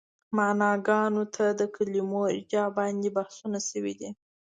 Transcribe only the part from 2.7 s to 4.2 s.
باندې بحثونه شوي دي.